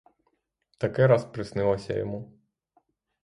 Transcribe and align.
Таке 0.77 1.07
раз 1.07 1.25
приснилось 1.25 1.89
йому. 1.89 2.33